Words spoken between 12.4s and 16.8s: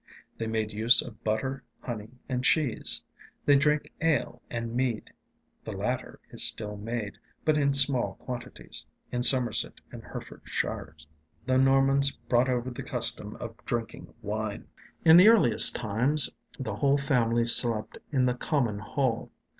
over the custom of drinking wine. In the earliest times the